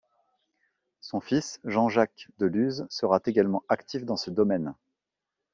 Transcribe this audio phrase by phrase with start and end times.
[0.99, 4.73] Son fils, Jean-Jacques Deluze, sera également actif dans ce domaine.